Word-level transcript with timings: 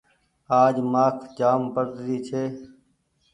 آج 0.61 0.75
مآک 0.91 1.17
جآم 1.37 1.61
پڙري 1.73 2.17
ڇي۔ 2.27 2.43